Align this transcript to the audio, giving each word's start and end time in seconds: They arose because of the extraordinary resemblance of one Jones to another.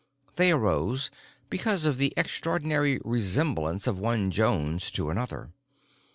They 0.35 0.49
arose 0.49 1.11
because 1.51 1.85
of 1.85 1.99
the 1.99 2.11
extraordinary 2.17 2.99
resemblance 3.05 3.85
of 3.85 3.99
one 3.99 4.31
Jones 4.31 4.89
to 4.93 5.11
another. 5.11 5.51